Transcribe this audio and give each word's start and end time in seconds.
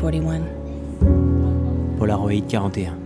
41. 0.00 0.42
Polaroid 1.98 2.40
41. 2.48 2.96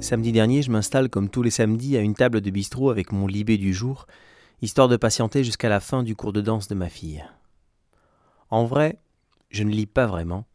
Samedi 0.00 0.32
dernier, 0.32 0.62
je 0.62 0.70
m'installe 0.70 1.10
comme 1.10 1.28
tous 1.28 1.42
les 1.42 1.50
samedis 1.50 1.98
à 1.98 2.00
une 2.00 2.14
table 2.14 2.40
de 2.40 2.48
bistrot 2.48 2.88
avec 2.88 3.12
mon 3.12 3.26
libé 3.26 3.58
du 3.58 3.74
jour, 3.74 4.06
histoire 4.62 4.88
de 4.88 4.96
patienter 4.96 5.44
jusqu'à 5.44 5.68
la 5.68 5.80
fin 5.80 6.02
du 6.02 6.16
cours 6.16 6.32
de 6.32 6.40
danse 6.40 6.66
de 6.66 6.74
ma 6.74 6.88
fille. 6.88 7.22
En 8.48 8.64
vrai, 8.64 8.98
je 9.50 9.62
ne 9.62 9.70
lis 9.70 9.84
pas 9.84 10.06
vraiment, 10.06 10.46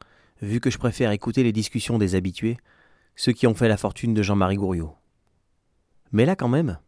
vu 0.42 0.60
que 0.60 0.72
je 0.72 0.80
préfère 0.80 1.12
écouter 1.12 1.44
les 1.44 1.52
discussions 1.52 2.00
des 2.00 2.16
habitués, 2.16 2.58
ceux 3.16 3.34
qui 3.34 3.46
ont 3.46 3.54
fait 3.54 3.68
la 3.68 3.78
fortune 3.78 4.16
de 4.16 4.24
Jean-Marie 4.24 4.56
Gouriot. 4.56 4.96
Mais 6.14 6.26
là 6.26 6.36
quand 6.36 6.50
même, 6.50 6.80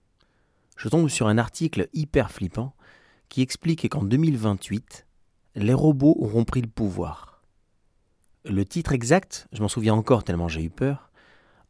je 0.76 0.90
tombe 0.90 1.08
sur 1.08 1.28
un 1.28 1.38
article 1.38 1.88
hyper 1.94 2.32
flippant 2.32 2.74
qui 3.34 3.42
explique 3.42 3.90
qu'en 3.90 4.04
2028, 4.04 5.08
les 5.56 5.74
robots 5.74 6.16
auront 6.20 6.46
pris 6.46 6.62
le 6.62 6.68
pouvoir. 6.68 7.42
Le 8.46 8.64
titre 8.64 8.92
exact, 8.92 9.48
je 9.52 9.64
m'en 9.64 9.68
souviens 9.68 9.96
encore 9.96 10.24
tellement 10.24 10.48
j'ai 10.48 10.62
eu 10.62 10.70
peur, 10.70 11.10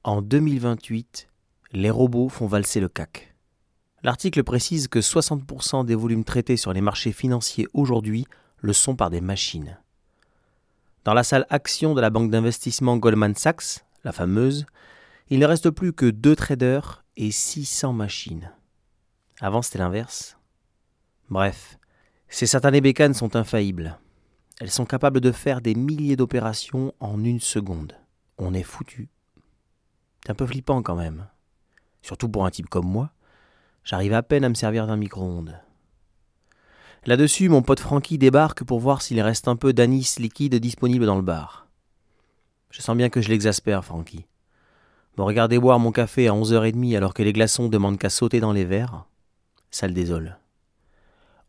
en 0.04 0.22
2028, 0.22 1.30
les 1.72 1.90
robots 1.90 2.28
font 2.28 2.48
valser 2.48 2.82
le 2.82 2.90
CAC. 2.90 3.34
L'article 4.04 4.44
précise 4.44 4.90
que 4.90 5.00
60% 5.00 5.86
des 5.86 5.96
volumes 5.96 6.26
traités 6.26 6.58
sur 6.58 6.74
les 6.74 6.82
marchés 6.82 7.14
financiers 7.14 7.70
aujourd'hui 7.74 8.26
le 8.58 8.74
sont 8.74 8.98
par 8.98 9.10
des 9.10 9.22
machines. 9.22 9.80
Dans 11.06 11.14
la 11.14 11.24
salle 11.24 11.48
action 11.50 11.94
de 11.94 12.02
la 12.02 12.10
banque 12.10 12.30
d'investissement 12.30 12.98
Goldman 12.98 13.36
Sachs, 13.36 13.86
la 14.04 14.12
fameuse, 14.12 14.66
il 15.30 15.40
ne 15.40 15.46
reste 15.46 15.70
plus 15.70 15.94
que 15.94 16.08
deux 16.08 16.36
traders 16.36 17.06
et 17.16 17.32
600 17.32 17.94
machines. 17.94 18.52
Avant, 19.40 19.62
c'était 19.62 19.80
l'inverse. 19.80 20.36
Bref, 21.34 21.80
ces 22.30 22.46
satanées 22.46 22.80
bécanes 22.80 23.16
sont 23.16 23.36
infaillibles. 23.36 23.98
Elles 24.60 24.70
sont 24.70 24.86
capables 24.86 25.20
de 25.20 25.32
faire 25.32 25.62
des 25.62 25.74
milliers 25.74 26.16
d'opérations 26.16 26.94
en 27.00 27.24
une 27.24 27.40
seconde. 27.40 27.98
On 28.38 28.54
est 28.54 28.62
foutu. 28.62 29.10
C'est 30.24 30.30
un 30.30 30.36
peu 30.36 30.46
flippant 30.46 30.84
quand 30.84 30.96
même. 30.96 31.28
Surtout 32.04 32.30
pour 32.30 32.46
un 32.46 32.52
type 32.52 32.70
comme 32.70 32.86
moi. 32.86 33.10
J'arrive 33.84 34.14
à 34.14 34.22
peine 34.22 34.44
à 34.44 34.50
me 34.50 34.54
servir 34.54 34.86
d'un 34.86 34.96
micro-ondes. 34.96 35.60
Là-dessus, 37.08 37.50
mon 37.50 37.64
pote 37.64 37.80
Francky 37.80 38.20
débarque 38.20 38.64
pour 38.64 38.80
voir 38.80 39.02
s'il 39.02 39.20
reste 39.20 39.48
un 39.48 39.56
peu 39.56 39.74
d'anis 39.74 40.18
liquide 40.20 40.54
disponible 40.58 41.08
dans 41.08 41.16
le 41.16 41.24
bar. 41.24 41.68
Je 42.70 42.80
sens 42.80 42.96
bien 42.96 43.10
que 43.10 43.22
je 43.22 43.30
l'exaspère, 43.30 43.84
Francky. 43.84 44.28
Me 45.18 45.24
regarder 45.24 45.58
boire 45.58 45.80
mon 45.80 45.92
café 45.92 46.28
à 46.28 46.34
11h30 46.34 46.96
alors 46.96 47.16
que 47.16 47.24
les 47.24 47.34
glaçons 47.34 47.70
demandent 47.70 47.98
qu'à 47.98 48.12
sauter 48.12 48.40
dans 48.40 48.54
les 48.54 48.66
verres, 48.66 49.08
ça 49.72 49.88
le 49.88 49.96
désole. 49.96 50.38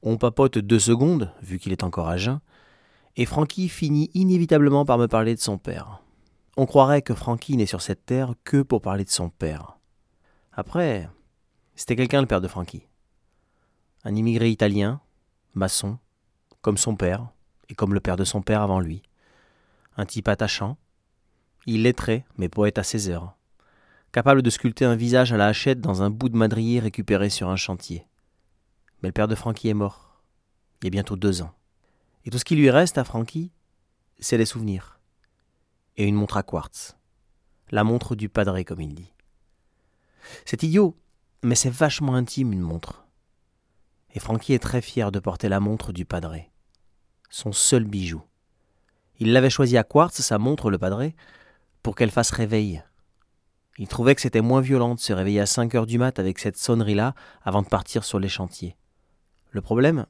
On 0.06 0.18
papote 0.18 0.58
deux 0.58 0.78
secondes, 0.78 1.32
vu 1.40 1.58
qu'il 1.58 1.72
est 1.72 1.82
encore 1.82 2.08
à 2.10 2.18
jeun, 2.18 2.40
et 3.16 3.24
Francky 3.24 3.70
finit 3.70 4.10
inévitablement 4.12 4.84
par 4.84 4.98
me 4.98 5.08
parler 5.08 5.34
de 5.34 5.40
son 5.40 5.56
père. 5.56 6.02
On 6.58 6.66
croirait 6.66 7.00
que 7.00 7.14
Francky 7.14 7.56
n'est 7.56 7.64
sur 7.64 7.80
cette 7.80 8.04
terre 8.04 8.34
que 8.44 8.60
pour 8.60 8.82
parler 8.82 9.04
de 9.04 9.08
son 9.08 9.30
père. 9.30 9.78
Après, 10.52 11.08
c'était 11.74 11.96
quelqu'un 11.96 12.20
le 12.20 12.26
père 12.26 12.42
de 12.42 12.48
Francky. 12.48 12.86
Un 14.04 14.14
immigré 14.14 14.50
italien, 14.50 15.00
maçon, 15.54 15.96
comme 16.60 16.76
son 16.76 16.96
père, 16.96 17.28
et 17.70 17.74
comme 17.74 17.94
le 17.94 18.00
père 18.00 18.16
de 18.16 18.24
son 18.24 18.42
père 18.42 18.60
avant 18.60 18.80
lui. 18.80 19.02
Un 19.96 20.04
type 20.04 20.28
attachant, 20.28 20.76
illettré, 21.64 22.26
mais 22.36 22.50
poète 22.50 22.76
à 22.76 22.82
ses 22.82 23.08
heures. 23.08 23.38
Capable 24.12 24.42
de 24.42 24.50
sculpter 24.50 24.84
un 24.84 24.96
visage 24.96 25.32
à 25.32 25.38
la 25.38 25.46
hachette 25.46 25.80
dans 25.80 26.02
un 26.02 26.10
bout 26.10 26.28
de 26.28 26.36
madrier 26.36 26.78
récupéré 26.78 27.30
sur 27.30 27.48
un 27.48 27.56
chantier. 27.56 28.06
Mais 29.04 29.08
le 29.08 29.12
père 29.12 29.28
de 29.28 29.34
Francky 29.34 29.68
est 29.68 29.74
mort, 29.74 30.22
il 30.80 30.86
y 30.86 30.88
a 30.88 30.90
bientôt 30.90 31.14
deux 31.14 31.42
ans. 31.42 31.52
Et 32.24 32.30
tout 32.30 32.38
ce 32.38 32.44
qui 32.46 32.56
lui 32.56 32.70
reste 32.70 32.96
à 32.96 33.04
Francky, 33.04 33.52
c'est 34.18 34.38
les 34.38 34.46
souvenirs. 34.46 34.98
Et 35.98 36.06
une 36.06 36.14
montre 36.14 36.38
à 36.38 36.42
quartz. 36.42 36.96
La 37.70 37.84
montre 37.84 38.14
du 38.14 38.30
padré, 38.30 38.64
comme 38.64 38.80
il 38.80 38.94
dit. 38.94 39.12
C'est 40.46 40.62
idiot, 40.62 40.96
mais 41.42 41.54
c'est 41.54 41.68
vachement 41.68 42.14
intime 42.14 42.54
une 42.54 42.62
montre. 42.62 43.04
Et 44.14 44.20
Francky 44.20 44.54
est 44.54 44.58
très 44.58 44.80
fier 44.80 45.12
de 45.12 45.18
porter 45.18 45.50
la 45.50 45.60
montre 45.60 45.92
du 45.92 46.06
padré. 46.06 46.50
Son 47.28 47.52
seul 47.52 47.84
bijou. 47.84 48.22
Il 49.18 49.34
l'avait 49.34 49.50
choisi 49.50 49.76
à 49.76 49.84
quartz, 49.84 50.18
sa 50.22 50.38
montre, 50.38 50.70
le 50.70 50.78
padré, 50.78 51.14
pour 51.82 51.94
qu'elle 51.94 52.10
fasse 52.10 52.30
réveil. 52.30 52.82
Il 53.76 53.86
trouvait 53.86 54.14
que 54.14 54.22
c'était 54.22 54.40
moins 54.40 54.62
violent 54.62 54.94
de 54.94 55.00
se 55.00 55.12
réveiller 55.12 55.40
à 55.40 55.46
5 55.46 55.74
heures 55.74 55.84
du 55.84 55.98
mat 55.98 56.18
avec 56.18 56.38
cette 56.38 56.56
sonnerie-là 56.56 57.14
avant 57.42 57.60
de 57.60 57.68
partir 57.68 58.04
sur 58.04 58.18
les 58.18 58.30
chantiers. 58.30 58.78
Le 59.54 59.60
problème, 59.60 60.06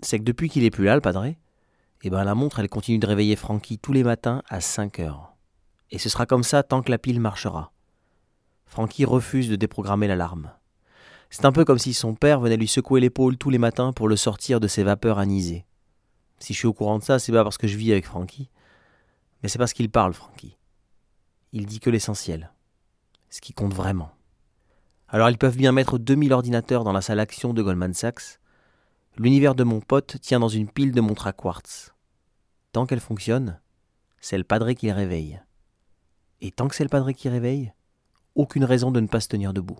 c'est 0.00 0.18
que 0.18 0.24
depuis 0.24 0.48
qu'il 0.48 0.64
est 0.64 0.70
plus 0.70 0.86
là, 0.86 0.94
le 0.94 1.02
padré, 1.02 1.36
eh 2.02 2.08
ben 2.08 2.24
la 2.24 2.34
montre, 2.34 2.60
elle 2.60 2.70
continue 2.70 2.98
de 2.98 3.06
réveiller 3.06 3.36
Francky 3.36 3.78
tous 3.78 3.92
les 3.92 4.02
matins 4.02 4.42
à 4.48 4.62
5 4.62 5.00
heures. 5.00 5.34
Et 5.90 5.98
ce 5.98 6.08
sera 6.08 6.24
comme 6.24 6.42
ça 6.42 6.62
tant 6.62 6.80
que 6.80 6.90
la 6.90 6.96
pile 6.96 7.20
marchera. 7.20 7.72
Francky 8.64 9.04
refuse 9.04 9.50
de 9.50 9.56
déprogrammer 9.56 10.08
l'alarme. 10.08 10.50
C'est 11.28 11.44
un 11.44 11.52
peu 11.52 11.66
comme 11.66 11.78
si 11.78 11.92
son 11.92 12.14
père 12.14 12.40
venait 12.40 12.56
lui 12.56 12.68
secouer 12.68 13.02
l'épaule 13.02 13.36
tous 13.36 13.50
les 13.50 13.58
matins 13.58 13.92
pour 13.92 14.08
le 14.08 14.16
sortir 14.16 14.60
de 14.60 14.66
ses 14.66 14.82
vapeurs 14.82 15.18
anisées. 15.18 15.66
Si 16.38 16.54
je 16.54 16.58
suis 16.58 16.66
au 16.66 16.72
courant 16.72 16.98
de 16.98 17.04
ça, 17.04 17.18
c'est 17.18 17.32
pas 17.32 17.44
parce 17.44 17.58
que 17.58 17.66
je 17.66 17.76
vis 17.76 17.92
avec 17.92 18.06
Francky, 18.06 18.48
mais 19.42 19.50
c'est 19.50 19.58
parce 19.58 19.74
qu'il 19.74 19.90
parle, 19.90 20.14
Francky. 20.14 20.56
Il 21.52 21.66
dit 21.66 21.80
que 21.80 21.90
l'essentiel, 21.90 22.50
ce 23.28 23.42
qui 23.42 23.52
compte 23.52 23.74
vraiment. 23.74 24.10
Alors 25.08 25.28
ils 25.28 25.36
peuvent 25.36 25.58
bien 25.58 25.72
mettre 25.72 25.98
2000 25.98 26.32
ordinateurs 26.32 26.82
dans 26.82 26.94
la 26.94 27.02
salle 27.02 27.20
action 27.20 27.52
de 27.52 27.60
Goldman 27.60 27.92
Sachs. 27.92 28.40
L'univers 29.18 29.54
de 29.54 29.64
mon 29.64 29.80
pote 29.80 30.20
tient 30.20 30.40
dans 30.40 30.48
une 30.48 30.68
pile 30.68 30.92
de 30.92 31.00
montres 31.00 31.26
à 31.26 31.32
quartz. 31.32 31.94
Tant 32.72 32.84
qu'elle 32.84 33.00
fonctionne, 33.00 33.58
c'est 34.20 34.36
le 34.36 34.44
padré 34.44 34.74
qui 34.74 34.92
réveille. 34.92 35.40
Et 36.42 36.50
tant 36.50 36.68
que 36.68 36.74
c'est 36.74 36.84
le 36.84 36.90
padré 36.90 37.14
qui 37.14 37.30
réveille, 37.30 37.72
aucune 38.34 38.64
raison 38.64 38.90
de 38.90 39.00
ne 39.00 39.06
pas 39.06 39.20
se 39.20 39.28
tenir 39.28 39.54
debout. 39.54 39.78